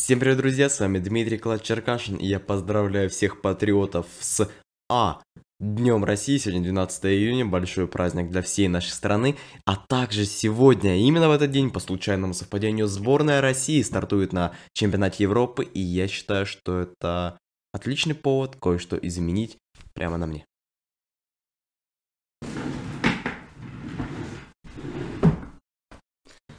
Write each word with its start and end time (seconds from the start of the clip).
Всем 0.00 0.20
привет, 0.20 0.38
друзья, 0.38 0.70
с 0.70 0.78
вами 0.78 1.00
Дмитрий 1.00 1.38
Клад 1.38 1.64
Черкашин, 1.64 2.16
и 2.16 2.26
я 2.26 2.38
поздравляю 2.38 3.10
всех 3.10 3.42
патриотов 3.42 4.06
с 4.20 4.48
А. 4.88 5.20
Днем 5.58 6.04
России, 6.04 6.38
сегодня 6.38 6.62
12 6.62 7.06
июня, 7.06 7.44
большой 7.44 7.88
праздник 7.88 8.30
для 8.30 8.40
всей 8.40 8.68
нашей 8.68 8.90
страны, 8.90 9.36
а 9.66 9.74
также 9.76 10.24
сегодня, 10.24 10.98
именно 11.00 11.28
в 11.28 11.32
этот 11.32 11.50
день, 11.50 11.70
по 11.70 11.80
случайному 11.80 12.32
совпадению, 12.32 12.86
сборная 12.86 13.40
России 13.40 13.82
стартует 13.82 14.32
на 14.32 14.54
чемпионате 14.72 15.24
Европы, 15.24 15.64
и 15.64 15.80
я 15.80 16.06
считаю, 16.06 16.46
что 16.46 16.78
это 16.78 17.36
отличный 17.72 18.14
повод 18.14 18.56
кое-что 18.56 18.96
изменить 18.96 19.58
прямо 19.94 20.16
на 20.16 20.28
мне. 20.28 20.47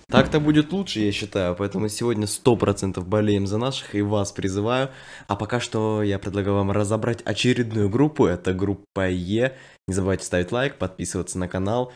Так-то 0.09 0.39
будет 0.39 0.71
лучше, 0.71 1.01
я 1.01 1.11
считаю, 1.11 1.55
поэтому 1.55 1.87
сегодня 1.87 2.25
100% 2.25 2.99
болеем 3.03 3.45
за 3.45 3.59
наших 3.59 3.93
и 3.93 4.01
вас 4.01 4.31
призываю. 4.31 4.89
А 5.27 5.35
пока 5.35 5.59
что 5.59 6.01
я 6.01 6.17
предлагаю 6.17 6.55
вам 6.55 6.71
разобрать 6.71 7.21
очередную 7.21 7.89
группу, 7.89 8.25
это 8.25 8.53
группа 8.53 9.07
Е. 9.07 9.55
Не 9.87 9.93
забывайте 9.93 10.25
ставить 10.25 10.51
лайк, 10.51 10.77
подписываться 10.77 11.37
на 11.37 11.47
канал, 11.47 11.93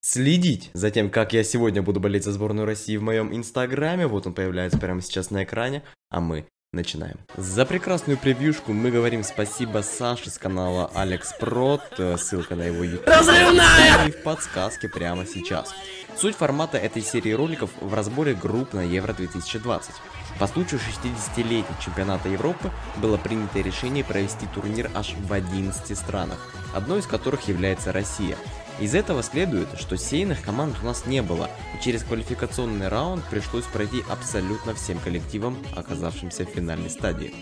следить 0.00 0.70
за 0.74 0.92
тем, 0.92 1.10
как 1.10 1.32
я 1.32 1.42
сегодня 1.42 1.82
буду 1.82 1.98
болеть 1.98 2.22
за 2.22 2.30
сборную 2.30 2.66
России 2.66 2.96
в 2.96 3.02
моем 3.02 3.34
инстаграме, 3.34 4.06
вот 4.06 4.28
он 4.28 4.34
появляется 4.34 4.78
прямо 4.78 5.02
сейчас 5.02 5.30
на 5.30 5.42
экране, 5.42 5.82
а 6.08 6.20
мы 6.20 6.46
Начинаем. 6.76 7.16
За 7.38 7.64
прекрасную 7.64 8.18
превьюшку 8.18 8.74
мы 8.74 8.90
говорим 8.90 9.24
спасибо 9.24 9.80
Саше 9.80 10.28
с 10.28 10.36
канала 10.36 10.90
Алекс 10.94 11.32
Прот, 11.32 11.80
ссылка 12.18 12.54
на 12.54 12.64
его 12.64 12.84
YouTube. 12.84 13.08
Разрывная! 13.08 14.08
И 14.08 14.10
в 14.10 14.22
подсказке 14.22 14.86
прямо 14.86 15.24
сейчас. 15.24 15.74
Суть 16.18 16.36
формата 16.36 16.76
этой 16.76 17.00
серии 17.00 17.32
роликов 17.32 17.70
в 17.80 17.94
разборе 17.94 18.34
групп 18.34 18.74
на 18.74 18.80
Евро 18.80 19.14
2020. 19.14 19.90
По 20.38 20.46
случаю 20.46 20.78
60-летия 20.78 21.64
чемпионата 21.82 22.28
Европы 22.28 22.70
было 22.98 23.16
принято 23.16 23.58
решение 23.60 24.04
провести 24.04 24.46
турнир 24.54 24.90
аж 24.94 25.14
в 25.18 25.32
11 25.32 25.96
странах, 25.96 26.52
одной 26.74 26.98
из 26.98 27.06
которых 27.06 27.48
является 27.48 27.90
Россия. 27.90 28.36
Из 28.78 28.94
этого 28.94 29.22
следует, 29.22 29.68
что 29.78 29.96
сейных 29.96 30.42
команд 30.42 30.76
у 30.82 30.84
нас 30.84 31.06
не 31.06 31.22
было, 31.22 31.48
и 31.74 31.82
через 31.82 32.02
квалификационный 32.02 32.88
раунд 32.88 33.24
пришлось 33.30 33.64
пройти 33.64 34.02
абсолютно 34.10 34.74
всем 34.74 34.98
коллективам, 34.98 35.56
оказавшимся 35.74 36.44
в 36.44 36.50
финальной 36.50 36.90
стадии. 36.90 37.32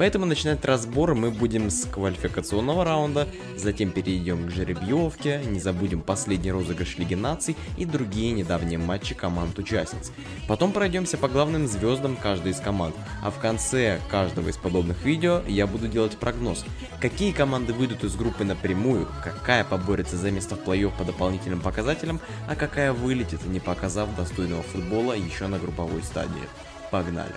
Поэтому 0.00 0.24
начинать 0.24 0.64
разбор 0.64 1.14
мы 1.14 1.30
будем 1.30 1.68
с 1.68 1.84
квалификационного 1.84 2.86
раунда, 2.86 3.28
затем 3.54 3.90
перейдем 3.90 4.48
к 4.48 4.50
жеребьевке, 4.50 5.42
не 5.44 5.60
забудем 5.60 6.00
последний 6.00 6.50
розыгрыш 6.50 6.96
Лиги 6.96 7.14
Наций 7.14 7.54
и 7.76 7.84
другие 7.84 8.32
недавние 8.32 8.78
матчи 8.78 9.14
команд-участниц. 9.14 10.10
Потом 10.48 10.72
пройдемся 10.72 11.18
по 11.18 11.28
главным 11.28 11.68
звездам 11.68 12.16
каждой 12.16 12.52
из 12.52 12.60
команд, 12.60 12.96
а 13.22 13.30
в 13.30 13.38
конце 13.40 14.00
каждого 14.10 14.48
из 14.48 14.56
подобных 14.56 15.04
видео 15.04 15.42
я 15.46 15.66
буду 15.66 15.86
делать 15.86 16.16
прогноз, 16.16 16.64
какие 16.98 17.32
команды 17.32 17.74
выйдут 17.74 18.02
из 18.02 18.16
группы 18.16 18.42
напрямую, 18.42 19.06
какая 19.22 19.64
поборется 19.64 20.16
за 20.16 20.30
место 20.30 20.56
в 20.56 20.60
плей-офф 20.80 20.96
по 20.96 21.04
дополнительным 21.04 21.60
показателям, 21.60 22.20
а 22.48 22.56
какая 22.56 22.92
вылетит, 22.92 23.44
не 23.46 23.60
показав 23.60 24.14
достойного 24.16 24.62
футбола 24.62 25.12
еще 25.12 25.46
на 25.46 25.58
групповой 25.58 26.02
стадии. 26.02 26.48
Погнали! 26.90 27.32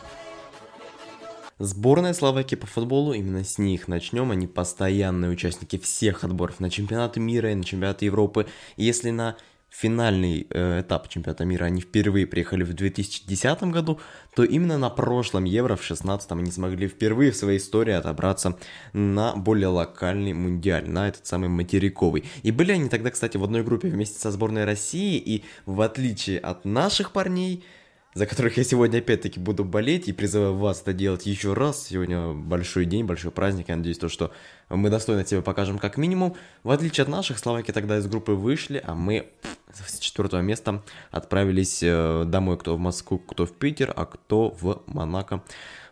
Сборная 1.60 2.14
Словакии 2.14 2.56
по 2.56 2.66
футболу, 2.66 3.14
именно 3.14 3.44
с 3.44 3.58
них 3.58 3.88
начнем, 3.88 4.32
они 4.32 4.48
постоянные 4.48 5.32
участники 5.32 5.78
всех 5.78 6.24
отборов 6.24 6.60
на 6.60 6.70
чемпионаты 6.70 7.20
мира 7.20 7.52
и 7.52 7.56
на 7.56 7.64
чемпионаты 7.64 8.06
Европы. 8.06 8.48
Если 8.76 9.12
на 9.12 9.38
финальный 9.74 10.46
э, 10.50 10.82
этап 10.82 11.10
чемпионата 11.10 11.46
мира 11.46 11.66
они 11.66 11.82
впервые 11.82 12.28
приехали 12.28 12.64
в 12.64 12.74
2010 12.74 13.64
году, 13.64 14.00
то 14.36 14.44
именно 14.44 14.78
на 14.78 14.90
прошлом 14.90 15.46
Евро 15.46 15.76
в 15.76 15.80
2016 15.80 16.32
они 16.32 16.52
смогли 16.52 16.88
впервые 16.88 17.32
в 17.32 17.36
своей 17.36 17.58
истории 17.58 17.94
отобраться 17.94 18.58
на 18.94 19.36
более 19.36 19.68
локальный 19.68 20.34
мундиаль, 20.34 20.88
на 20.88 21.08
этот 21.08 21.26
самый 21.26 21.50
материковый. 21.50 22.24
И 22.44 22.52
были 22.52 22.72
они 22.72 22.88
тогда, 22.88 23.10
кстати, 23.10 23.38
в 23.38 23.44
одной 23.44 23.64
группе 23.64 23.88
вместе 23.88 24.20
со 24.20 24.32
сборной 24.32 24.66
России, 24.66 25.18
и 25.18 25.44
в 25.66 25.82
отличие 25.82 26.38
от 26.38 26.66
наших 26.66 27.12
парней, 27.12 27.64
за 28.14 28.26
которых 28.26 28.58
я 28.58 28.64
сегодня 28.64 29.00
опять-таки 29.00 29.40
буду 29.40 29.64
болеть 29.64 30.08
и 30.08 30.14
призываю 30.14 30.56
вас 30.56 30.82
это 30.82 30.94
делать 30.94 31.26
еще 31.26 31.54
раз. 31.54 31.88
Сегодня 31.88 32.34
большой 32.34 32.86
день, 32.86 33.06
большой 33.06 33.32
праздник. 33.32 33.70
Я 33.70 33.76
надеюсь, 33.76 33.98
то, 33.98 34.10
что 34.10 34.32
мы 34.70 34.90
достойно 34.90 35.26
себе 35.26 35.42
покажем 35.42 35.80
как 35.80 35.98
минимум. 35.98 36.36
В 36.64 36.72
отличие 36.72 37.04
от 37.04 37.10
наших, 37.10 37.40
словаки 37.40 37.72
тогда 37.72 37.98
из 37.98 38.08
группы 38.08 38.34
вышли, 38.34 38.82
а 38.86 38.94
мы 38.94 39.28
с 39.74 40.00
четвертого 40.00 40.42
места 40.42 40.84
отправились 41.12 41.82
э, 41.82 42.24
домой, 42.26 42.58
кто 42.58 42.76
в 42.76 42.80
Москву, 42.80 43.18
кто 43.20 43.46
в 43.46 43.54
Питер, 43.54 43.92
а 43.96 44.06
кто 44.06 44.52
в 44.52 44.84
Монако 44.86 45.44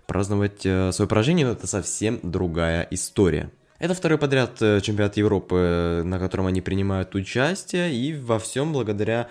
праздновать 0.06 0.66
э, 0.66 0.92
свое 0.92 1.08
поражение, 1.08 1.46
но 1.46 1.54
это 1.54 1.68
совсем 1.68 2.20
другая 2.22 2.88
история. 2.92 3.52
Это 3.80 3.96
второй 3.96 4.20
подряд 4.20 4.62
э, 4.62 4.80
чемпионат 4.82 5.18
Европы, 5.18 6.04
на 6.06 6.20
котором 6.20 6.46
они 6.46 6.62
принимают 6.62 7.16
участие, 7.16 7.94
и 7.94 8.14
во 8.14 8.38
всем 8.38 8.74
благодаря 8.74 9.30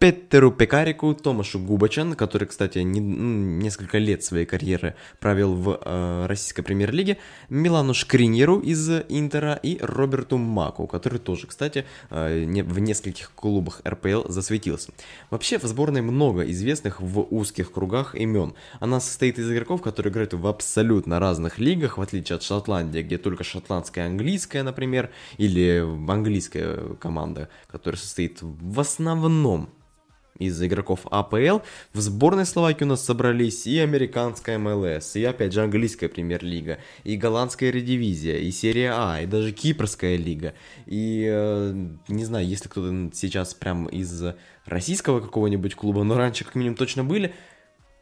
Петеру 0.00 0.50
Пекарику, 0.50 1.14
Томашу 1.14 1.58
Губачан, 1.58 2.14
который, 2.14 2.48
кстати, 2.48 2.78
не, 2.78 3.00
несколько 3.00 3.98
лет 3.98 4.24
своей 4.24 4.46
карьеры 4.46 4.94
провел 5.18 5.52
в 5.52 5.78
э, 5.78 6.24
российской 6.26 6.62
премьер-лиге, 6.62 7.18
Милану 7.50 7.92
Шкринеру 7.92 8.60
из 8.60 8.88
Интера 9.10 9.60
и 9.62 9.76
Роберту 9.78 10.38
Маку, 10.38 10.86
который 10.86 11.18
тоже, 11.18 11.46
кстати, 11.46 11.84
э, 12.08 12.44
не, 12.44 12.62
в 12.62 12.78
нескольких 12.78 13.30
клубах 13.32 13.82
РПЛ 13.86 14.22
засветился. 14.30 14.90
Вообще, 15.28 15.58
в 15.58 15.64
сборной 15.64 16.00
много 16.00 16.50
известных 16.50 17.02
в 17.02 17.20
узких 17.20 17.70
кругах 17.70 18.14
имен. 18.14 18.54
Она 18.78 19.00
состоит 19.00 19.38
из 19.38 19.52
игроков, 19.52 19.82
которые 19.82 20.12
играют 20.12 20.32
в 20.32 20.46
абсолютно 20.46 21.20
разных 21.20 21.58
лигах, 21.58 21.98
в 21.98 22.00
отличие 22.00 22.36
от 22.36 22.42
Шотландии, 22.42 23.02
где 23.02 23.18
только 23.18 23.44
шотландская 23.44 24.06
английская, 24.06 24.62
например, 24.62 25.10
или 25.36 25.84
английская 26.10 26.94
команда, 26.98 27.50
которая 27.68 28.00
состоит 28.00 28.38
в 28.40 28.80
основном 28.80 29.68
из 30.40 30.60
игроков 30.60 31.00
АПЛ. 31.10 31.60
В 31.92 32.00
сборной 32.00 32.46
Словакии 32.46 32.84
у 32.84 32.88
нас 32.88 33.04
собрались 33.04 33.66
и 33.66 33.78
американская 33.78 34.58
МЛС, 34.58 35.14
и 35.16 35.24
опять 35.24 35.52
же 35.52 35.62
английская 35.62 36.08
премьер-лига, 36.08 36.78
и 37.04 37.16
голландская 37.16 37.70
редивизия, 37.70 38.38
и 38.38 38.50
серия 38.50 38.92
А, 38.96 39.20
и 39.20 39.26
даже 39.26 39.52
кипрская 39.52 40.16
лига. 40.16 40.54
И 40.86 41.28
э, 41.30 41.86
не 42.08 42.24
знаю, 42.24 42.46
если 42.46 42.68
кто-то 42.68 43.10
сейчас 43.14 43.54
прям 43.54 43.86
из 43.86 44.24
российского 44.66 45.20
какого-нибудь 45.20 45.74
клуба, 45.74 46.02
но 46.02 46.16
раньше 46.16 46.44
как 46.44 46.54
минимум 46.54 46.76
точно 46.76 47.04
были, 47.04 47.34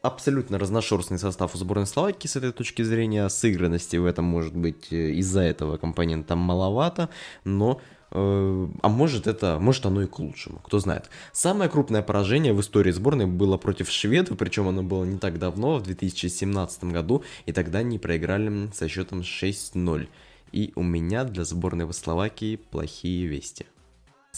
абсолютно 0.03 0.59
разношерстный 0.59 1.19
состав 1.19 1.55
у 1.55 1.59
сборной 1.59 1.87
Словакии 1.87 2.29
с 2.29 2.37
этой 2.37 2.53
точки 2.53 2.83
зрения. 2.83 3.29
Сыгранности 3.29 3.97
в 3.97 4.07
этом 4.07 4.25
может 4.25 4.57
быть 4.57 4.93
э, 4.93 5.11
из-за 5.13 5.41
этого 5.41 5.77
компонента 5.77 6.37
маловато, 6.37 7.09
но 7.45 7.81
а 8.11 8.89
может 8.89 9.27
это, 9.27 9.59
может 9.61 9.85
оно 9.87 10.03
и 10.03 10.07
к 10.07 10.19
лучшему, 10.19 10.61
кто 10.65 10.79
знает. 10.79 11.11
Самое 11.33 11.71
крупное 11.71 12.03
поражение 12.03 12.53
в 12.53 12.61
истории 12.61 12.91
сборной 12.91 13.27
было 13.27 13.57
против 13.59 13.91
шведов, 13.91 14.39
причем 14.39 14.69
оно 14.69 14.83
было 14.83 15.05
не 15.05 15.19
так 15.19 15.39
давно, 15.39 15.77
в 15.77 15.83
2017 15.83 16.85
году, 16.85 17.23
и 17.47 17.53
тогда 17.53 17.81
они 17.81 17.99
проиграли 17.99 18.71
со 18.73 18.89
счетом 18.89 19.21
6-0. 19.21 20.09
И 20.53 20.73
у 20.75 20.83
меня 20.83 21.25
для 21.25 21.45
сборной 21.45 21.93
Словакии 21.93 22.57
плохие 22.57 23.27
вести. 23.27 23.67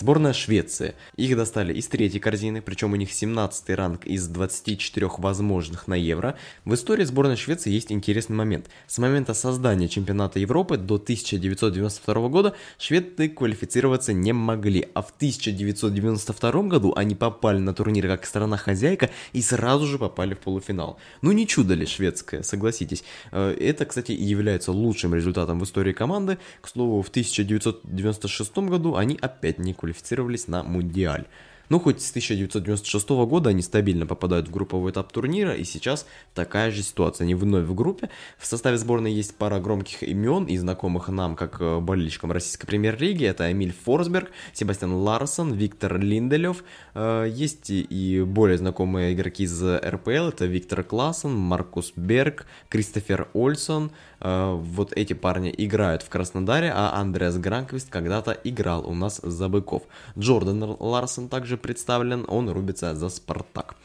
Сборная 0.01 0.33
Швеции. 0.33 0.95
Их 1.17 1.37
достали 1.37 1.75
из 1.75 1.87
третьей 1.87 2.21
корзины, 2.21 2.63
причем 2.63 2.95
у 2.95 2.97
них 2.97 3.13
17 3.13 3.69
ранг 3.77 4.07
из 4.07 4.29
24 4.29 5.11
возможных 5.19 5.89
на 5.89 5.93
Евро. 5.93 6.39
В 6.65 6.73
истории 6.73 7.05
сборной 7.05 7.37
Швеции 7.37 7.71
есть 7.71 7.93
интересный 7.93 8.35
момент. 8.35 8.71
С 8.87 8.97
момента 8.97 9.35
создания 9.35 9.91
чемпионата 9.91 10.39
Европы 10.39 10.79
до 10.79 10.95
1992 10.95 12.29
года 12.29 12.55
шведы 12.79 13.29
квалифицироваться 13.29 14.15
не 14.15 14.33
могли, 14.33 14.89
а 14.95 15.03
в 15.03 15.11
1992 15.11 16.63
году 16.63 16.95
они 16.97 17.15
попали 17.15 17.59
на 17.59 17.75
турнир 17.75 18.07
как 18.07 18.25
страна-хозяйка 18.25 19.11
и 19.35 19.43
сразу 19.43 19.87
же 19.87 19.99
попали 19.99 20.33
в 20.33 20.39
полуфинал. 20.39 20.99
Ну 21.21 21.33
не 21.33 21.47
чудо 21.47 21.75
ли 21.75 21.85
шведское, 21.85 22.43
согласитесь. 22.43 23.05
Э, 23.33 23.55
это, 23.61 23.85
кстати, 23.85 24.13
и 24.13 24.25
является 24.25 24.73
лучшим 24.73 25.15
результатом 25.15 25.61
в 25.61 25.65
истории 25.65 25.93
команды. 25.93 26.39
К 26.63 26.69
слову, 26.69 27.03
в 27.03 27.11
1996 27.11 28.57
году 28.61 28.97
они 28.97 29.19
опять 29.21 29.59
не 29.59 29.75
квалифицировались 29.75 29.90
квалифицировались 29.91 30.49
на 30.49 30.63
Мундиаль. 30.63 31.27
Ну, 31.71 31.79
хоть 31.79 32.03
с 32.03 32.11
1996 32.11 33.09
года 33.11 33.51
они 33.51 33.63
стабильно 33.63 34.05
попадают 34.05 34.49
в 34.49 34.51
групповой 34.51 34.91
этап 34.91 35.13
турнира, 35.13 35.55
и 35.55 35.63
сейчас 35.63 36.05
такая 36.35 36.73
же 36.73 36.83
ситуация. 36.83 37.25
Они 37.25 37.37
вновь 37.37 37.65
в 37.65 37.75
группе. 37.75 38.11
В 38.39 38.47
составе 38.47 38.77
сборной 38.77 39.13
есть 39.13 39.37
пара 39.37 39.61
громких 39.61 40.03
имен 40.03 40.47
и 40.47 40.59
знакомых 40.59 41.09
нам, 41.09 41.37
как 41.37 41.61
э, 41.61 41.79
болельщикам 41.79 42.33
российской 42.33 42.67
премьер-лиги. 42.67 43.25
Это 43.25 43.53
Эмиль 43.53 43.73
Форсберг, 43.85 44.33
Себастьян 44.53 44.93
Ларсон, 44.93 45.53
Виктор 45.53 45.97
Линделев. 45.97 46.65
Э, 46.95 47.29
есть 47.31 47.71
и 47.71 48.25
более 48.27 48.59
знакомые 48.59 49.15
игроки 49.15 49.45
из 49.45 49.63
РПЛ. 49.63 50.31
Это 50.31 50.47
Виктор 50.47 50.83
Классен, 50.83 51.33
Маркус 51.33 51.93
Берг, 51.95 52.47
Кристофер 52.69 53.29
Ольсон. 53.33 53.93
Э, 54.21 54.55
вот 54.55 54.93
эти 54.95 55.13
парни 55.13 55.55
играют 55.57 56.03
в 56.03 56.09
Краснодаре, 56.09 56.73
а 56.75 56.95
Андреас 56.95 57.39
Гранквист 57.39 57.91
когда-то 57.91 58.33
играл 58.43 58.89
у 58.89 58.95
нас 58.95 59.21
за 59.23 59.49
быков. 59.49 59.85
Джордан 60.19 60.77
Ларсон 60.81 61.29
также 61.29 61.60
представлен, 61.61 62.25
он 62.29 62.51
рубится 62.51 62.95
за 62.95 63.09
Спартак. 63.09 63.77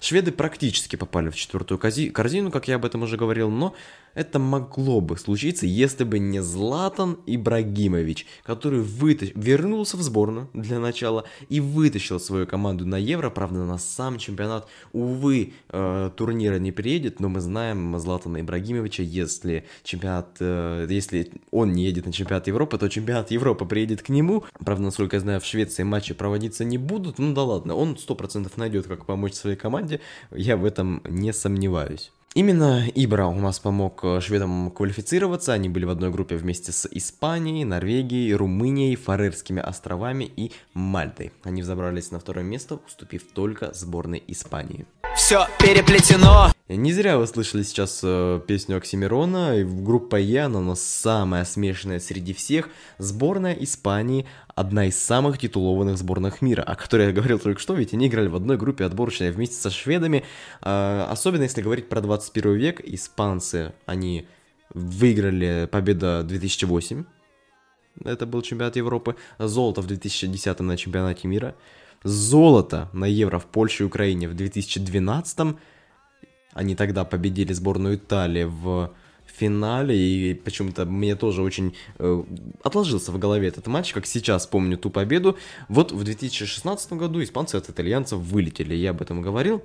Шведы 0.00 0.32
практически 0.32 0.96
попали 0.96 1.30
в 1.30 1.36
четвертую 1.36 1.78
корзину, 1.78 2.50
как 2.50 2.68
я 2.68 2.76
об 2.76 2.84
этом 2.84 3.02
уже 3.02 3.16
говорил, 3.16 3.50
но 3.50 3.74
это 4.14 4.38
могло 4.38 5.00
бы 5.00 5.16
случиться, 5.16 5.66
если 5.66 6.04
бы 6.04 6.18
не 6.18 6.42
Златан 6.42 7.18
Ибрагимович, 7.26 8.26
который 8.44 8.80
вытащ... 8.80 9.32
вернулся 9.34 9.96
в 9.96 10.02
сборную 10.02 10.48
для 10.52 10.78
начала 10.78 11.24
и 11.48 11.60
вытащил 11.60 12.20
свою 12.20 12.46
команду 12.46 12.86
на 12.86 12.96
Евро, 12.96 13.30
правда, 13.30 13.64
на 13.64 13.78
сам 13.78 14.18
чемпионат. 14.18 14.66
Увы, 14.92 15.52
э, 15.70 16.10
турнира 16.16 16.58
не 16.58 16.72
приедет, 16.72 17.20
но 17.20 17.28
мы 17.28 17.40
знаем 17.40 17.98
Златана 17.98 18.40
Ибрагимовича, 18.40 19.02
если 19.02 19.64
чемпионат, 19.82 20.36
э, 20.40 20.86
если 20.88 21.30
он 21.50 21.72
не 21.72 21.84
едет 21.84 22.06
на 22.06 22.12
чемпионат 22.12 22.46
Европы, 22.46 22.78
то 22.78 22.88
чемпионат 22.88 23.30
Европы 23.30 23.64
приедет 23.64 24.02
к 24.02 24.08
нему. 24.08 24.44
Правда, 24.64 24.84
насколько 24.84 25.16
я 25.16 25.20
знаю, 25.20 25.40
в 25.40 25.46
Швеции 25.46 25.82
матчи 25.82 26.14
проводиться 26.14 26.64
не 26.64 26.78
будут, 26.78 27.18
ну 27.18 27.34
да 27.34 27.42
ладно, 27.42 27.74
он 27.74 27.94
100% 27.94 28.50
найдет, 28.56 28.86
как 28.86 29.06
помочь 29.06 29.34
своей 29.34 29.56
команде, 29.56 30.00
я 30.30 30.56
в 30.56 30.64
этом 30.64 31.02
не 31.08 31.32
сомневаюсь. 31.32 32.12
Именно 32.34 32.88
Ибра 32.92 33.26
у 33.26 33.38
нас 33.38 33.60
помог 33.60 34.00
э, 34.02 34.20
шведам 34.20 34.72
квалифицироваться, 34.72 35.52
они 35.52 35.68
были 35.68 35.84
в 35.84 35.90
одной 35.90 36.10
группе 36.10 36.34
вместе 36.34 36.72
с 36.72 36.88
Испанией, 36.90 37.62
Норвегией, 37.62 38.34
Румынией, 38.34 38.96
Фарерскими 38.96 39.62
островами 39.62 40.24
и 40.24 40.50
Мальтой. 40.74 41.30
Они 41.44 41.62
взобрались 41.62 42.10
на 42.10 42.18
второе 42.18 42.44
место, 42.44 42.80
уступив 42.84 43.22
только 43.32 43.72
сборной 43.72 44.20
Испании. 44.26 44.84
Все 45.14 45.46
переплетено! 45.60 46.53
Не 46.66 46.94
зря 46.94 47.18
вы 47.18 47.26
слышали 47.26 47.62
сейчас 47.62 48.00
э, 48.02 48.40
песню 48.46 48.78
Оксимирона, 48.78 49.62
группа 49.62 50.16
Е, 50.16 50.44
она 50.44 50.60
у 50.60 50.62
нас 50.62 50.82
самая 50.82 51.44
смешанная 51.44 52.00
среди 52.00 52.32
всех. 52.32 52.70
Сборная 52.96 53.52
Испании 53.52 54.24
одна 54.54 54.86
из 54.86 54.96
самых 54.96 55.36
титулованных 55.36 55.98
сборных 55.98 56.40
мира, 56.40 56.62
о 56.62 56.74
которой 56.74 57.08
я 57.08 57.12
говорил 57.12 57.38
только 57.38 57.60
что, 57.60 57.74
ведь 57.74 57.92
они 57.92 58.06
играли 58.06 58.28
в 58.28 58.36
одной 58.36 58.56
группе 58.56 58.86
отборочной 58.86 59.30
вместе 59.30 59.56
со 59.56 59.68
шведами. 59.68 60.24
Э, 60.62 61.06
особенно 61.10 61.42
если 61.42 61.60
говорить 61.60 61.90
про 61.90 62.00
21 62.00 62.54
век, 62.54 62.80
испанцы, 62.82 63.74
они 63.84 64.26
выиграли 64.72 65.68
победа 65.70 66.22
2008, 66.22 67.04
это 68.06 68.24
был 68.24 68.40
чемпионат 68.40 68.76
Европы, 68.76 69.16
золото 69.38 69.82
в 69.82 69.86
2010 69.86 70.60
на 70.60 70.78
чемпионате 70.78 71.28
мира, 71.28 71.56
золото 72.04 72.88
на 72.94 73.04
Евро 73.04 73.38
в 73.38 73.44
Польше 73.44 73.82
и 73.82 73.86
Украине 73.86 74.30
в 74.30 74.34
2012 74.34 75.58
они 76.54 76.74
тогда 76.74 77.04
победили 77.04 77.52
сборную 77.52 77.96
Италии 77.96 78.44
в 78.44 78.92
финале, 79.36 79.96
и 79.96 80.34
почему-то 80.34 80.84
мне 80.84 81.16
тоже 81.16 81.42
очень 81.42 81.74
э, 81.98 82.22
отложился 82.62 83.12
в 83.12 83.18
голове 83.18 83.48
этот 83.48 83.66
матч, 83.66 83.92
как 83.92 84.06
сейчас 84.06 84.46
помню 84.46 84.78
ту 84.78 84.90
победу. 84.90 85.36
Вот 85.68 85.92
в 85.92 86.04
2016 86.04 86.92
году 86.92 87.22
испанцы 87.22 87.56
от 87.56 87.68
итальянцев 87.68 88.18
вылетели, 88.18 88.74
я 88.74 88.90
об 88.90 89.02
этом 89.02 89.22
говорил. 89.22 89.62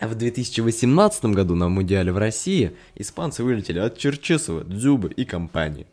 А 0.00 0.06
в 0.06 0.14
2018 0.14 1.24
году 1.26 1.54
на 1.54 1.68
Мундиале 1.68 2.12
в 2.12 2.18
России 2.18 2.72
испанцы 2.94 3.42
вылетели 3.42 3.78
от 3.80 3.98
Черчесова, 3.98 4.64
Дзюбы 4.64 5.10
и 5.10 5.24
компании. 5.24 5.86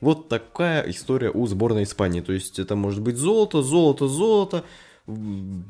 Вот 0.00 0.28
такая 0.28 0.82
история 0.90 1.30
у 1.30 1.46
сборной 1.46 1.84
Испании. 1.84 2.20
То 2.20 2.32
есть 2.32 2.58
это 2.58 2.76
может 2.76 3.00
быть 3.00 3.16
золото, 3.16 3.62
золото, 3.62 4.08
золото, 4.08 4.64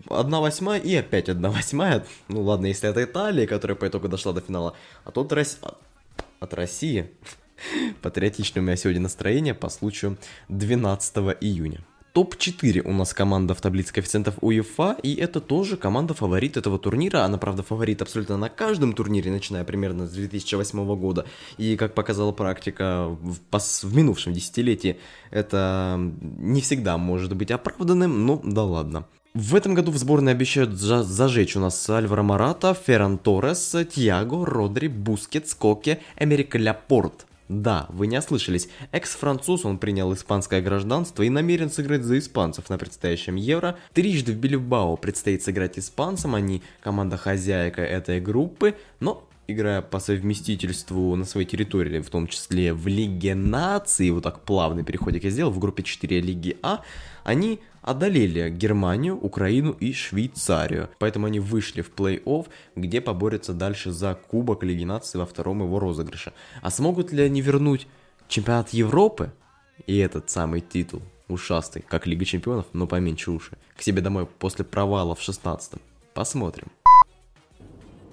одна 0.09 0.41
восьмая 0.41 0.81
и 0.81 0.95
опять 0.95 1.29
одна 1.29 1.51
восьмая. 1.51 2.05
Ну 2.29 2.43
ладно, 2.43 2.67
если 2.67 2.89
это 2.89 3.05
Италия, 3.05 3.47
которая 3.47 3.77
по 3.77 3.87
итогу 3.87 4.09
дошла 4.09 4.33
до 4.33 4.41
финала, 4.41 4.75
а 5.05 5.11
тут 5.11 5.33
Рос... 5.33 5.59
от 6.41 6.55
России. 6.55 7.11
Патриотичное 8.03 8.63
у 8.63 8.67
меня 8.67 8.77
сегодня 8.77 9.03
настроение 9.03 9.55
по 9.55 9.69
случаю 9.69 10.17
12 10.49 11.17
июня. 11.41 11.85
Топ-4 12.17 12.81
у 12.81 12.93
нас 12.95 13.13
команда 13.13 13.55
в 13.55 13.61
таблице 13.61 13.93
коэффициентов 13.93 14.37
УЕФА, 14.41 14.97
и 15.03 15.15
это 15.17 15.39
тоже 15.39 15.77
команда 15.77 16.15
фаворит 16.15 16.57
этого 16.57 16.79
турнира. 16.79 17.25
Она, 17.25 17.37
правда, 17.37 17.63
фаворит 17.63 18.01
абсолютно 18.01 18.39
на 18.39 18.49
каждом 18.49 18.95
турнире, 18.95 19.31
начиная 19.31 19.65
примерно 19.65 20.07
с 20.07 20.13
2008 20.13 20.97
года. 20.97 21.27
И, 21.59 21.77
как 21.77 21.93
показала 21.93 22.33
практика 22.33 23.09
в, 23.21 23.37
в 23.51 23.95
минувшем 23.95 24.33
десятилетии, 24.33 24.99
это 25.31 26.01
не 26.23 26.63
всегда 26.63 26.97
может 26.97 27.37
быть 27.37 27.51
оправданным, 27.51 28.25
но 28.25 28.41
да 28.43 28.63
ладно. 28.63 29.05
В 29.37 29.55
этом 29.55 29.75
году 29.75 29.93
в 29.93 29.99
сборной 29.99 30.33
обещают 30.33 30.71
зажечь 30.71 31.57
у 31.57 31.61
нас 31.61 31.91
Альваро 31.91 32.23
Мората, 32.23 32.73
Ферран 32.73 33.19
Торрес, 33.19 33.77
Тьяго, 33.93 34.47
Родри, 34.47 34.89
Бускетс, 34.89 35.53
Коке, 35.53 36.01
Эмерик 36.19 36.55
Ляпорт. 36.55 37.27
Да, 37.51 37.85
вы 37.91 38.07
не 38.07 38.17
ослышались. 38.17 38.71
Экс-француз, 38.93 39.67
он 39.67 39.77
принял 39.77 40.11
испанское 40.15 40.63
гражданство 40.63 41.23
и 41.23 41.29
намерен 41.29 41.71
сыграть 41.71 42.03
за 42.03 42.19
испанцев 42.19 42.71
на 42.71 42.79
предстоящем 42.79 43.37
Евро. 43.37 43.77
Трижды 43.93 44.33
в 44.33 44.37
Бильбао 44.37 44.97
предстоит 44.97 45.43
сыграть 45.43 45.79
испанцам, 45.79 46.35
они 46.35 46.63
команда 46.81 47.19
хозяйка 47.19 47.83
этой 47.83 48.23
группы, 48.23 48.75
но 49.01 49.26
играя 49.49 49.83
по 49.83 49.99
совместительству 49.99 51.15
на 51.17 51.25
своей 51.25 51.47
территории, 51.47 52.01
в 52.01 52.11
том 52.11 52.27
числе 52.27 52.73
в 52.73 52.87
Лиге 52.87 53.35
Нации, 53.35 54.11
вот 54.11 54.25
так 54.25 54.41
плавный 54.41 54.85
переходик 54.85 55.25
я 55.25 55.31
сделал, 55.31 55.51
в 55.51 55.59
группе 55.59 55.83
4 55.83 56.21
Лиги 56.21 56.57
А, 56.63 56.83
они 57.25 57.61
одолели 57.83 58.51
Германию, 58.51 59.17
Украину 59.17 59.71
и 59.71 59.93
Швейцарию. 59.93 60.89
Поэтому 60.99 61.27
они 61.27 61.41
вышли 61.41 61.83
в 61.83 61.91
плей-офф, 61.95 62.47
где 62.75 63.01
поборются 63.01 63.53
дальше 63.53 63.93
за 63.93 64.15
Кубок 64.15 64.65
Лиги 64.65 64.85
Нации 64.85 65.19
во 65.19 65.27
втором 65.27 65.63
его 65.63 65.79
розыгрыше. 65.79 66.33
А 66.63 66.71
смогут 66.71 67.13
ли 67.13 67.23
они 67.23 67.41
вернуть 67.41 67.87
чемпионат 68.29 68.71
Европы 68.71 69.33
и 69.87 69.97
этот 69.99 70.31
самый 70.31 70.61
титул, 70.61 71.03
ушастый, 71.29 71.85
как 71.89 72.07
Лига 72.07 72.25
Чемпионов, 72.25 72.67
но 72.73 72.87
поменьше 72.87 73.31
уши, 73.31 73.57
к 73.77 73.83
себе 73.83 74.03
домой 74.03 74.27
после 74.27 74.65
провала 74.65 75.15
в 75.15 75.21
16-м? 75.21 75.81
Посмотрим. 76.13 76.69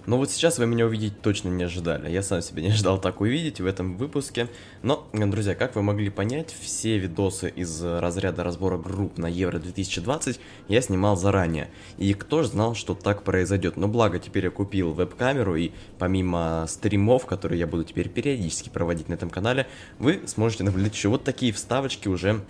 Но 0.05 0.17
вот 0.17 0.29
сейчас 0.29 0.57
вы 0.57 0.65
меня 0.65 0.85
увидеть 0.85 1.21
точно 1.21 1.49
не 1.49 1.63
ожидали. 1.63 2.11
Я 2.11 2.23
сам 2.23 2.41
себя 2.41 2.61
не 2.61 2.69
ожидал 2.69 2.99
так 2.99 3.21
увидеть 3.21 3.61
в 3.61 3.65
этом 3.65 3.95
выпуске. 3.95 4.49
Но, 4.81 5.07
друзья, 5.13 5.55
как 5.55 5.75
вы 5.75 5.81
могли 5.81 6.09
понять, 6.09 6.53
все 6.59 6.97
видосы 6.97 7.49
из 7.49 7.81
разряда 7.81 8.43
разбора 8.43 8.77
групп 8.77 9.17
на 9.17 9.27
Евро 9.27 9.59
2020 9.59 10.39
я 10.67 10.81
снимал 10.81 11.15
заранее. 11.15 11.69
И 11.97 12.13
кто 12.13 12.43
ж 12.43 12.47
знал, 12.47 12.75
что 12.75 12.95
так 12.95 13.23
произойдет. 13.23 13.77
Но 13.77 13.87
благо 13.87 14.19
теперь 14.19 14.45
я 14.45 14.51
купил 14.51 14.91
веб-камеру 14.91 15.55
и 15.55 15.71
помимо 15.99 16.65
стримов, 16.67 17.25
которые 17.25 17.59
я 17.59 17.67
буду 17.67 17.85
теперь 17.85 18.09
периодически 18.09 18.69
проводить 18.69 19.07
на 19.07 19.13
этом 19.13 19.29
канале, 19.29 19.67
вы 19.99 20.21
сможете 20.25 20.63
наблюдать 20.63 20.93
еще 20.93 21.07
вот 21.07 21.23
такие 21.23 21.53
вставочки 21.53 22.09
уже 22.09 22.41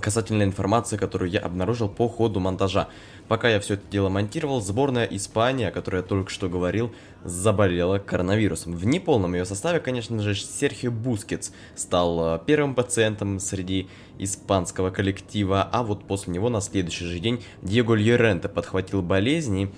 касательно 0.00 0.42
информации, 0.42 0.96
которую 0.96 1.30
я 1.30 1.40
обнаружил 1.40 1.88
по 1.88 2.08
ходу 2.08 2.40
монтажа. 2.40 2.88
Пока 3.28 3.48
я 3.48 3.60
все 3.60 3.74
это 3.74 3.82
дело 3.90 4.08
монтировал, 4.08 4.60
сборная 4.60 5.04
Испании, 5.04 5.66
о 5.66 5.70
которой 5.70 5.96
я 5.96 6.02
только 6.02 6.30
что 6.30 6.48
говорил, 6.48 6.92
заболела 7.24 7.98
коронавирусом. 7.98 8.74
В 8.74 8.86
неполном 8.86 9.34
ее 9.34 9.44
составе, 9.44 9.80
конечно 9.80 10.20
же, 10.22 10.34
Серхио 10.34 10.90
Бускетс 10.90 11.50
стал 11.74 12.36
э, 12.36 12.40
первым 12.46 12.74
пациентом 12.74 13.40
среди 13.40 13.88
испанского 14.18 14.90
коллектива, 14.90 15.68
а 15.70 15.82
вот 15.82 16.04
после 16.04 16.32
него 16.32 16.48
на 16.48 16.60
следующий 16.60 17.06
же 17.06 17.18
день 17.18 17.42
Диего 17.62 17.94
Льоренте 17.94 18.48
подхватил 18.48 19.02
болезни. 19.02 19.72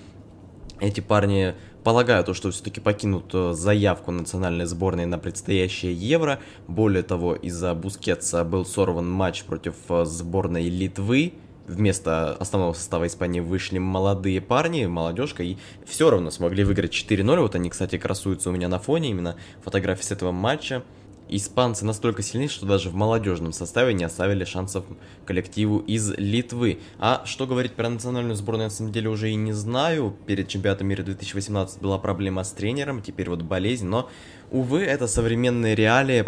Эти 0.79 1.01
парни 1.01 1.55
полагаю, 1.89 2.23
то, 2.23 2.35
что 2.35 2.51
все-таки 2.51 2.79
покинут 2.79 3.33
э, 3.33 3.53
заявку 3.53 4.11
национальной 4.11 4.67
сборной 4.67 5.07
на 5.07 5.17
предстоящее 5.17 5.91
Евро. 5.91 6.39
Более 6.67 7.01
того, 7.01 7.33
из-за 7.33 7.73
Бускетса 7.73 8.43
был 8.43 8.63
сорван 8.63 9.09
матч 9.09 9.43
против 9.43 9.73
э, 9.89 10.05
сборной 10.05 10.69
Литвы. 10.69 11.33
Вместо 11.65 12.33
основного 12.35 12.73
состава 12.73 13.07
Испании 13.07 13.39
вышли 13.39 13.79
молодые 13.79 14.39
парни, 14.39 14.85
молодежка, 14.85 15.41
и 15.41 15.57
все 15.83 16.11
равно 16.11 16.29
смогли 16.29 16.63
выиграть 16.63 16.93
4-0. 16.93 17.39
Вот 17.39 17.55
они, 17.55 17.71
кстати, 17.71 17.97
красуются 17.97 18.51
у 18.51 18.53
меня 18.53 18.67
на 18.67 18.77
фоне, 18.77 19.09
именно 19.09 19.35
фотографии 19.63 20.03
с 20.03 20.11
этого 20.11 20.31
матча 20.31 20.83
испанцы 21.29 21.85
настолько 21.85 22.21
сильны, 22.21 22.47
что 22.47 22.65
даже 22.65 22.89
в 22.89 22.95
молодежном 22.95 23.53
составе 23.53 23.93
не 23.93 24.03
оставили 24.03 24.43
шансов 24.43 24.85
коллективу 25.25 25.79
из 25.79 26.11
Литвы. 26.17 26.79
А 26.99 27.23
что 27.25 27.47
говорить 27.47 27.73
про 27.73 27.89
национальную 27.89 28.35
сборную, 28.35 28.67
на 28.67 28.71
самом 28.71 28.91
деле 28.91 29.09
уже 29.09 29.29
и 29.31 29.35
не 29.35 29.53
знаю. 29.53 30.15
Перед 30.25 30.47
чемпионатом 30.47 30.87
мира 30.87 31.03
2018 31.03 31.81
была 31.81 31.97
проблема 31.97 32.43
с 32.43 32.51
тренером, 32.51 33.01
теперь 33.01 33.29
вот 33.29 33.41
болезнь, 33.41 33.85
но, 33.85 34.09
увы, 34.51 34.81
это 34.81 35.07
современные 35.07 35.75
реалии. 35.75 36.25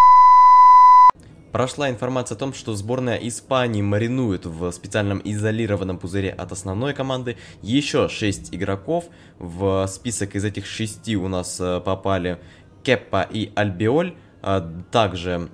Прошла 1.51 1.89
информация 1.89 2.35
о 2.35 2.39
том, 2.39 2.53
что 2.53 2.73
сборная 2.75 3.17
Испании 3.17 3.81
маринует 3.81 4.45
в 4.45 4.71
специальном 4.71 5.21
изолированном 5.23 5.97
пузыре 5.97 6.29
от 6.29 6.53
основной 6.53 6.93
команды 6.93 7.35
еще 7.61 8.07
6 8.07 8.55
игроков. 8.55 9.09
В 9.37 9.85
список 9.87 10.35
из 10.35 10.45
этих 10.45 10.65
6 10.65 11.15
у 11.15 11.27
нас 11.27 11.59
э, 11.59 11.81
попали 11.81 12.39
Кеппа 12.83 13.27
и 13.29 13.51
Альбиоль. 13.55 14.15
А, 14.41 14.67
также 14.91 15.49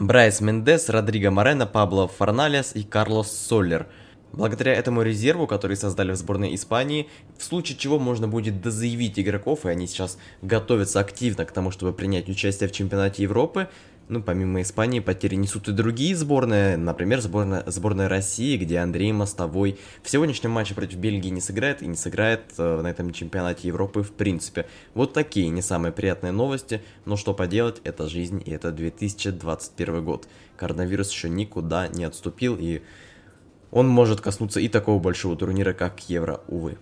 Брайс 0.00 0.40
Мендес, 0.40 0.88
Родриго 0.88 1.30
Морено, 1.30 1.66
Пабло 1.66 2.08
Форналес 2.08 2.72
и 2.74 2.82
Карлос 2.82 3.30
Соллер. 3.32 3.86
Благодаря 4.32 4.72
этому 4.72 5.02
резерву, 5.02 5.46
который 5.46 5.76
создали 5.76 6.12
в 6.12 6.16
сборной 6.16 6.54
Испании, 6.54 7.08
в 7.36 7.44
случае 7.44 7.76
чего 7.76 7.98
можно 7.98 8.28
будет 8.28 8.62
дозаявить 8.62 9.18
игроков, 9.18 9.66
и 9.66 9.68
они 9.68 9.86
сейчас 9.86 10.16
готовятся 10.40 11.00
активно 11.00 11.44
к 11.44 11.52
тому, 11.52 11.70
чтобы 11.70 11.92
принять 11.92 12.30
участие 12.30 12.68
в 12.68 12.72
чемпионате 12.72 13.24
Европы, 13.24 13.68
Ну, 14.12 14.22
помимо 14.22 14.60
Испании, 14.60 15.00
потери 15.00 15.36
несут 15.36 15.68
и 15.68 15.72
другие 15.72 16.14
сборные, 16.14 16.76
например, 16.76 17.22
сборная, 17.22 17.64
сборная 17.66 18.10
России, 18.10 18.58
где 18.58 18.76
Андрей 18.80 19.10
Мостовой 19.10 19.78
в 20.02 20.10
сегодняшнем 20.10 20.50
матче 20.50 20.74
против 20.74 20.98
Бельгии 20.98 21.30
не 21.30 21.40
сыграет 21.40 21.80
и 21.80 21.86
не 21.86 21.96
сыграет 21.96 22.52
э, 22.58 22.82
на 22.82 22.88
этом 22.88 23.14
чемпионате 23.14 23.68
Европы 23.68 24.02
в 24.02 24.12
принципе. 24.12 24.66
Вот 24.92 25.14
такие 25.14 25.48
не 25.48 25.62
самые 25.62 25.92
приятные 25.92 26.30
новости, 26.30 26.82
но 27.06 27.16
что 27.16 27.32
поделать, 27.32 27.80
это 27.84 28.06
жизнь 28.06 28.42
и 28.44 28.50
это 28.50 28.70
2021 28.70 30.04
год. 30.04 30.28
Коронавирус 30.58 31.10
еще 31.10 31.30
никуда 31.30 31.88
не 31.88 32.04
отступил 32.04 32.58
и 32.60 32.82
он 33.70 33.88
может 33.88 34.20
коснуться 34.20 34.60
и 34.60 34.68
такого 34.68 35.00
большого 35.00 35.38
турнира, 35.38 35.72
как 35.72 36.10
Евро, 36.10 36.42
увы. 36.48 36.76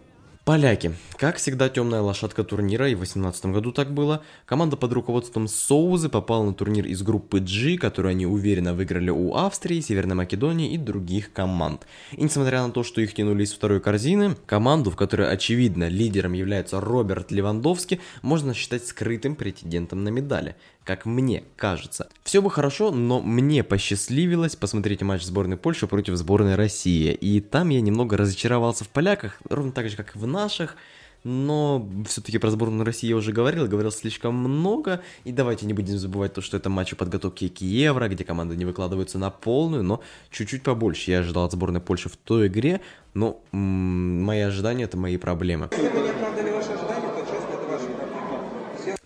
Поляки. 0.50 0.96
Как 1.16 1.36
всегда, 1.36 1.68
темная 1.68 2.00
лошадка 2.00 2.42
турнира, 2.42 2.88
и 2.88 2.96
в 2.96 2.98
2018 2.98 3.46
году 3.46 3.70
так 3.70 3.94
было. 3.94 4.24
Команда 4.46 4.76
под 4.76 4.92
руководством 4.92 5.46
Соузы 5.46 6.08
попала 6.08 6.42
на 6.42 6.54
турнир 6.54 6.86
из 6.86 7.02
группы 7.02 7.38
G, 7.38 7.78
которую 7.78 8.10
они 8.10 8.26
уверенно 8.26 8.74
выиграли 8.74 9.10
у 9.10 9.36
Австрии, 9.36 9.80
Северной 9.80 10.16
Македонии 10.16 10.72
и 10.72 10.76
других 10.76 11.32
команд. 11.32 11.86
И 12.10 12.24
несмотря 12.24 12.66
на 12.66 12.72
то, 12.72 12.82
что 12.82 13.00
их 13.00 13.14
тянули 13.14 13.44
из 13.44 13.52
второй 13.52 13.80
корзины, 13.80 14.34
команду, 14.46 14.90
в 14.90 14.96
которой, 14.96 15.30
очевидно, 15.30 15.86
лидером 15.86 16.32
является 16.32 16.80
Роберт 16.80 17.30
Левандовский, 17.30 18.00
можно 18.22 18.52
считать 18.52 18.84
скрытым 18.84 19.36
претендентом 19.36 20.02
на 20.02 20.08
медали 20.08 20.56
как 20.84 21.06
мне 21.06 21.44
кажется. 21.56 22.08
Все 22.24 22.40
бы 22.42 22.50
хорошо, 22.50 22.90
но 22.90 23.20
мне 23.20 23.62
посчастливилось 23.62 24.56
посмотреть 24.56 25.02
матч 25.02 25.22
сборной 25.22 25.56
Польши 25.56 25.86
против 25.86 26.16
сборной 26.16 26.54
России. 26.56 27.12
И 27.12 27.40
там 27.40 27.68
я 27.68 27.80
немного 27.80 28.16
разочаровался 28.16 28.84
в 28.84 28.88
поляках, 28.88 29.38
ровно 29.48 29.72
так 29.72 29.88
же, 29.88 29.96
как 29.96 30.16
и 30.16 30.18
в 30.18 30.26
наших. 30.26 30.76
Но 31.22 31.86
все-таки 32.08 32.38
про 32.38 32.50
сборную 32.50 32.82
России 32.86 33.06
я 33.06 33.14
уже 33.14 33.32
говорил, 33.32 33.66
говорил 33.66 33.90
слишком 33.92 34.34
много. 34.34 35.02
И 35.24 35.32
давайте 35.32 35.66
не 35.66 35.74
будем 35.74 35.98
забывать 35.98 36.32
то, 36.32 36.40
что 36.40 36.56
это 36.56 36.70
матчи 36.70 36.96
подготовки 36.96 37.48
к 37.48 37.60
Евро, 37.60 38.08
где 38.08 38.24
команды 38.24 38.56
не 38.56 38.64
выкладываются 38.64 39.18
на 39.18 39.28
полную, 39.28 39.82
но 39.82 40.00
чуть-чуть 40.30 40.62
побольше. 40.62 41.10
Я 41.10 41.18
ожидал 41.18 41.44
от 41.44 41.52
сборной 41.52 41.82
Польши 41.82 42.08
в 42.08 42.16
той 42.16 42.46
игре, 42.46 42.80
но 43.12 43.38
м- 43.52 44.22
мои 44.24 44.40
ожидания 44.40 44.84
это 44.84 44.96
мои 44.96 45.18
проблемы. 45.18 45.68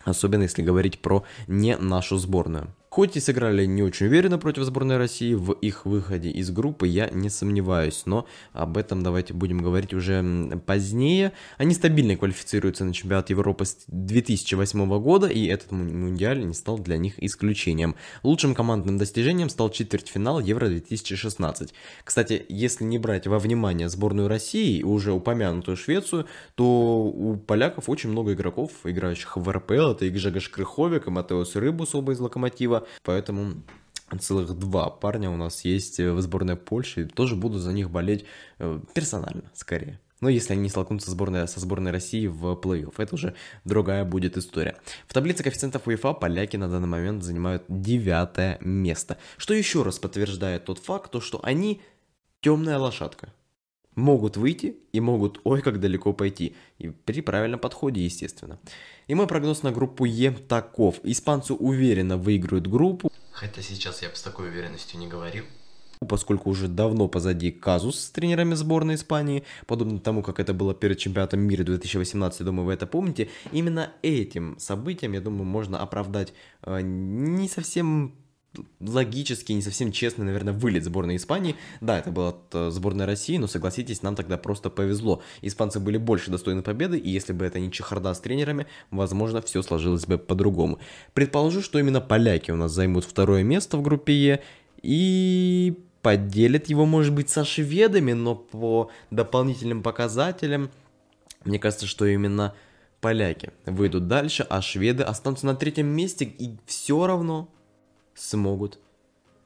Особенно 0.04 0.42
если 0.42 0.62
говорить 0.62 1.00
про 1.00 1.24
не 1.46 1.76
нашу 1.76 2.18
сборную. 2.18 2.74
Хоть 2.94 3.16
и 3.16 3.20
сыграли 3.20 3.66
не 3.66 3.82
очень 3.82 4.06
уверенно 4.06 4.38
против 4.38 4.62
сборной 4.62 4.98
России, 4.98 5.34
в 5.34 5.50
их 5.50 5.84
выходе 5.84 6.30
из 6.30 6.52
группы 6.52 6.86
я 6.86 7.10
не 7.10 7.28
сомневаюсь, 7.28 8.02
но 8.06 8.24
об 8.52 8.76
этом 8.76 9.02
давайте 9.02 9.34
будем 9.34 9.58
говорить 9.58 9.92
уже 9.92 10.22
позднее. 10.64 11.32
Они 11.58 11.74
стабильно 11.74 12.16
квалифицируются 12.16 12.84
на 12.84 12.94
чемпионат 12.94 13.30
Европы 13.30 13.64
с 13.64 13.78
2008 13.88 15.00
года, 15.00 15.26
и 15.26 15.46
этот 15.46 15.72
мундиаль 15.72 16.46
не 16.46 16.54
стал 16.54 16.78
для 16.78 16.96
них 16.96 17.20
исключением. 17.20 17.96
Лучшим 18.22 18.54
командным 18.54 18.96
достижением 18.96 19.48
стал 19.48 19.70
четвертьфинал 19.70 20.38
Евро 20.38 20.68
2016. 20.68 21.74
Кстати, 22.04 22.46
если 22.48 22.84
не 22.84 22.98
брать 23.00 23.26
во 23.26 23.40
внимание 23.40 23.88
сборную 23.88 24.28
России 24.28 24.78
и 24.78 24.84
уже 24.84 25.10
упомянутую 25.10 25.76
Швецию, 25.76 26.26
то 26.54 27.02
у 27.02 27.34
поляков 27.38 27.88
очень 27.88 28.10
много 28.10 28.34
игроков, 28.34 28.70
играющих 28.84 29.36
в 29.36 29.50
РПЛ, 29.50 29.94
это 29.94 30.04
и 30.04 30.10
Гжегош 30.10 30.48
Крыховик, 30.48 31.08
и 31.08 31.10
Матеус 31.10 31.56
Рыбус, 31.56 31.96
оба 31.96 32.12
из 32.12 32.20
Локомотива, 32.20 32.83
поэтому 33.02 33.62
целых 34.20 34.56
два 34.58 34.90
парня 34.90 35.30
у 35.30 35.36
нас 35.36 35.64
есть 35.64 35.98
в 35.98 36.20
сборной 36.20 36.56
Польши, 36.56 37.06
тоже 37.06 37.36
буду 37.36 37.58
за 37.58 37.72
них 37.72 37.90
болеть 37.90 38.24
э, 38.58 38.80
персонально, 38.94 39.50
скорее. 39.54 40.00
Но 40.20 40.30
если 40.30 40.54
они 40.54 40.68
столкнутся 40.68 41.10
сборной, 41.10 41.46
со 41.48 41.60
сборной 41.60 41.90
России 41.90 42.26
в 42.26 42.54
плей-офф, 42.54 42.94
это 42.96 43.14
уже 43.14 43.34
другая 43.64 44.04
будет 44.04 44.38
история. 44.38 44.76
В 45.06 45.12
таблице 45.12 45.42
коэффициентов 45.42 45.86
УЕФА 45.86 46.14
поляки 46.14 46.56
на 46.56 46.68
данный 46.68 46.86
момент 46.88 47.22
занимают 47.22 47.64
девятое 47.68 48.58
место. 48.60 49.18
Что 49.36 49.52
еще 49.52 49.82
раз 49.82 49.98
подтверждает 49.98 50.64
тот 50.64 50.78
факт, 50.78 51.10
то, 51.10 51.20
что 51.20 51.40
они 51.42 51.82
темная 52.40 52.78
лошадка. 52.78 53.34
Могут 53.94 54.36
выйти 54.36 54.76
и 54.92 55.00
могут 55.00 55.40
ой 55.44 55.62
как 55.62 55.80
далеко 55.80 56.12
пойти. 56.12 56.56
И 56.78 56.88
при 56.88 57.20
правильном 57.20 57.60
подходе, 57.60 58.04
естественно. 58.04 58.58
И 59.06 59.14
мой 59.14 59.26
прогноз 59.26 59.62
на 59.62 59.72
группу 59.72 60.04
Е 60.04 60.32
таков. 60.32 61.00
Испанцы 61.04 61.54
уверенно 61.54 62.16
выиграют 62.16 62.66
группу. 62.66 63.10
Хотя 63.32 63.62
сейчас 63.62 64.02
я 64.02 64.08
бы 64.08 64.16
с 64.16 64.22
такой 64.22 64.48
уверенностью 64.48 64.98
не 64.98 65.06
говорил. 65.06 65.44
Поскольку 66.08 66.50
уже 66.50 66.68
давно 66.68 67.08
позади 67.08 67.50
казус 67.50 67.98
с 68.00 68.10
тренерами 68.10 68.54
сборной 68.54 68.96
Испании, 68.96 69.44
подобно 69.66 70.00
тому, 70.00 70.22
как 70.22 70.40
это 70.40 70.52
было 70.52 70.74
перед 70.74 70.98
чемпионатом 70.98 71.40
мира 71.40 71.64
2018, 71.64 72.44
думаю, 72.44 72.66
вы 72.66 72.72
это 72.74 72.86
помните, 72.86 73.30
именно 73.52 73.92
этим 74.02 74.58
событием, 74.58 75.12
я 75.12 75.20
думаю, 75.20 75.44
можно 75.44 75.80
оправдать 75.80 76.32
э, 76.62 76.80
не 76.82 77.48
совсем 77.48 78.14
логически, 78.80 79.52
не 79.52 79.62
совсем 79.62 79.92
честный, 79.92 80.24
наверное, 80.24 80.52
вылет 80.52 80.84
сборной 80.84 81.16
Испании. 81.16 81.56
Да, 81.80 81.98
это 81.98 82.10
была 82.10 82.36
э, 82.52 82.70
сборная 82.70 83.06
России, 83.06 83.36
но 83.36 83.46
согласитесь, 83.46 84.02
нам 84.02 84.16
тогда 84.16 84.36
просто 84.36 84.70
повезло. 84.70 85.22
Испанцы 85.42 85.80
были 85.80 85.96
больше 85.96 86.30
достойны 86.30 86.62
победы, 86.62 86.98
и 86.98 87.10
если 87.10 87.32
бы 87.32 87.44
это 87.44 87.60
не 87.60 87.70
чехарда 87.70 88.14
с 88.14 88.20
тренерами, 88.20 88.66
возможно, 88.90 89.42
все 89.42 89.62
сложилось 89.62 90.06
бы 90.06 90.18
по-другому. 90.18 90.78
Предположу, 91.12 91.62
что 91.62 91.78
именно 91.78 92.00
поляки 92.00 92.50
у 92.50 92.56
нас 92.56 92.72
займут 92.72 93.04
второе 93.04 93.42
место 93.42 93.76
в 93.76 93.82
группе 93.82 94.12
Е, 94.12 94.42
и 94.82 95.78
поделят 96.02 96.66
его, 96.66 96.84
может 96.84 97.14
быть, 97.14 97.30
со 97.30 97.44
шведами, 97.44 98.12
но 98.12 98.34
по 98.34 98.90
дополнительным 99.10 99.82
показателям, 99.82 100.70
мне 101.44 101.58
кажется, 101.58 101.86
что 101.86 102.04
именно 102.04 102.54
поляки 103.00 103.50
выйдут 103.66 104.08
дальше, 104.08 104.46
а 104.48 104.60
шведы 104.60 105.02
останутся 105.02 105.46
на 105.46 105.54
третьем 105.54 105.86
месте, 105.86 106.24
и 106.24 106.56
все 106.66 107.06
равно 107.06 107.48
смогут 108.14 108.78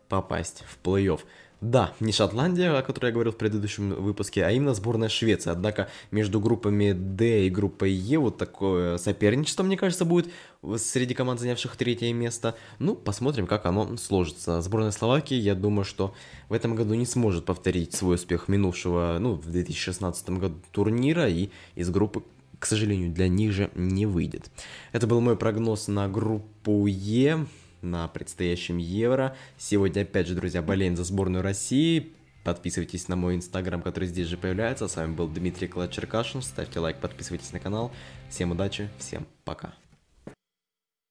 попасть 0.09 0.65
в 0.67 0.87
плей-офф. 0.87 1.21
Да, 1.61 1.93
не 1.99 2.13
Шотландия, 2.13 2.79
о 2.79 2.83
которой 2.83 3.07
я 3.07 3.13
говорил 3.13 3.33
в 3.33 3.37
предыдущем 3.37 3.91
выпуске, 3.91 4.45
а 4.45 4.53
именно 4.53 4.75
сборная 4.75 5.09
Швеции. 5.09 5.51
Однако 5.51 5.89
между 6.13 6.39
группами 6.39 6.93
D 6.93 7.47
и 7.47 7.51
группой 7.51 7.91
Е 7.91 8.19
вот 8.19 8.39
такое 8.39 8.97
соперничество, 8.97 9.65
мне 9.65 9.77
кажется, 9.77 10.05
будет 10.05 10.31
среди 10.77 11.15
команд, 11.15 11.41
занявших 11.41 11.77
третье 11.77 12.13
место. 12.13 12.55
Ну, 12.79 12.95
посмотрим, 12.95 13.49
как 13.49 13.67
оно 13.67 13.97
сложится. 13.97 14.63
Сборная 14.63 14.93
Словакии, 14.93 15.35
я 15.35 15.57
думаю, 15.57 15.85
что 15.85 16.15
в 16.49 16.53
этом 16.53 16.77
году 16.77 16.95
не 16.95 17.07
сможет 17.07 17.45
повторить 17.45 17.93
свой 17.93 18.15
успех 18.15 18.47
минувшего, 18.47 19.17
ну, 19.19 19.35
в 19.35 19.51
2016 19.51 20.31
году 20.31 20.55
турнира 20.71 21.29
и 21.29 21.51
из 21.75 21.91
группы 21.91 22.23
к 22.61 22.67
сожалению, 22.67 23.13
для 23.13 23.29
них 23.29 23.53
же 23.53 23.71
не 23.77 24.05
выйдет. 24.05 24.51
Это 24.91 25.07
был 25.07 25.21
мой 25.21 25.37
прогноз 25.37 25.87
на 25.87 26.09
группу 26.09 26.87
Е 26.87 27.47
на 27.83 28.09
предстоящем 28.09 28.79
Евро. 28.79 29.37
Сегодня, 29.57 30.03
опять 30.03 30.27
же, 30.27 30.35
друзья, 30.35 30.63
болеем 30.63 30.97
за 30.97 31.05
сборную 31.05 31.43
России. 31.43 32.13
Подписывайтесь 32.45 33.09
на 33.09 33.17
мой 33.17 33.35
инстаграм, 33.35 33.83
который 33.83 34.09
здесь 34.09 34.29
же 34.29 34.37
появляется. 34.37 34.89
С 34.89 34.97
вами 34.97 35.15
был 35.15 35.29
Дмитрий 35.29 35.69
Клад 35.69 35.91
Черкашин. 35.91 36.43
Ставьте 36.43 36.81
лайк, 36.81 36.99
подписывайтесь 36.99 37.53
на 37.53 37.61
канал. 37.61 37.93
Всем 38.31 38.53
удачи, 38.53 38.89
всем 38.99 39.27
пока. 39.45 39.75